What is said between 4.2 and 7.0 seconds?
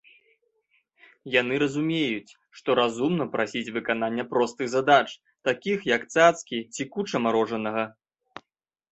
простых задач, такіх як цацкі ці